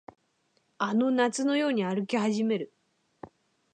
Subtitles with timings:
[0.79, 2.73] あの夏のように歩き始める